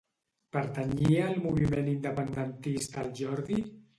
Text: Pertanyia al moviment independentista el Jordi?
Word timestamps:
Pertanyia 0.55 1.19
al 1.33 1.37
moviment 1.43 1.91
independentista 1.93 3.03
el 3.05 3.13
Jordi? 3.23 3.63